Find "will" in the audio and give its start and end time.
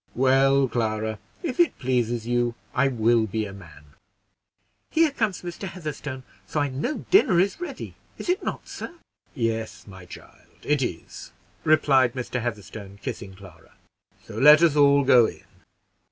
2.87-3.27